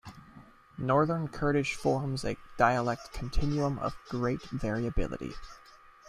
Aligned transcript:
Northern 0.79 1.27
Kurdish 1.27 1.75
forms 1.75 2.25
a 2.25 2.35
dialect 2.57 3.13
continuum 3.13 3.77
of 3.77 3.95
great 4.09 4.41
variability. 4.49 5.33